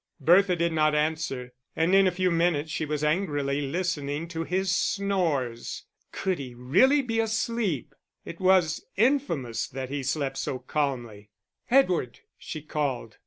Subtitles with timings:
[0.19, 4.71] Bertha did not answer, and in a few minutes she was angrily listening to his
[4.71, 5.85] snores.
[6.11, 7.93] Could he really be asleep?
[8.25, 11.29] It was infamous that he slept so calmly.
[11.69, 13.17] "Edward," she called.